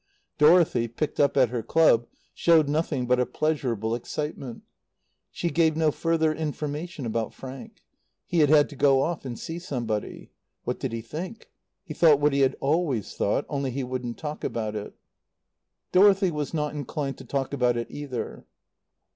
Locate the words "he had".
8.25-8.49, 12.33-12.55